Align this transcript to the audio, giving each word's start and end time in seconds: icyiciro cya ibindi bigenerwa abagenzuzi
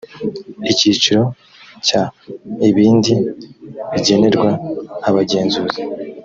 icyiciro 0.71 1.23
cya 1.87 2.03
ibindi 2.69 3.13
bigenerwa 3.91 4.49
abagenzuzi 5.07 5.81